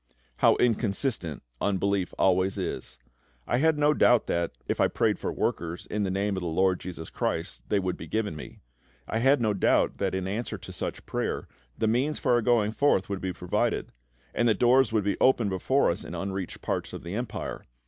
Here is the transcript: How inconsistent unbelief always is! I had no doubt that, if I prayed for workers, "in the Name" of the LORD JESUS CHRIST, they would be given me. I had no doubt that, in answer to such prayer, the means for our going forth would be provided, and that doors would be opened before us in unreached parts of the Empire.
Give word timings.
How 0.37 0.55
inconsistent 0.55 1.43
unbelief 1.61 2.11
always 2.17 2.57
is! 2.57 2.97
I 3.45 3.57
had 3.59 3.77
no 3.77 3.93
doubt 3.93 4.25
that, 4.25 4.51
if 4.67 4.81
I 4.81 4.87
prayed 4.87 5.19
for 5.19 5.31
workers, 5.31 5.85
"in 5.91 6.01
the 6.01 6.09
Name" 6.09 6.35
of 6.35 6.41
the 6.41 6.47
LORD 6.47 6.79
JESUS 6.79 7.11
CHRIST, 7.11 7.69
they 7.69 7.77
would 7.77 7.97
be 7.97 8.07
given 8.07 8.35
me. 8.35 8.61
I 9.07 9.19
had 9.19 9.39
no 9.39 9.53
doubt 9.53 9.99
that, 9.99 10.15
in 10.15 10.27
answer 10.27 10.57
to 10.57 10.73
such 10.73 11.05
prayer, 11.05 11.47
the 11.77 11.85
means 11.85 12.17
for 12.17 12.31
our 12.31 12.41
going 12.41 12.71
forth 12.71 13.09
would 13.09 13.21
be 13.21 13.31
provided, 13.31 13.91
and 14.33 14.49
that 14.49 14.57
doors 14.57 14.91
would 14.91 15.03
be 15.03 15.19
opened 15.21 15.51
before 15.51 15.91
us 15.91 16.03
in 16.03 16.15
unreached 16.15 16.63
parts 16.63 16.93
of 16.93 17.03
the 17.03 17.13
Empire. 17.13 17.67